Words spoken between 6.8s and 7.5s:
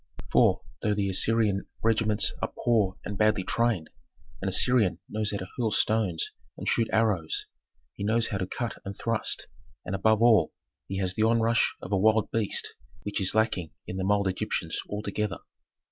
arrows;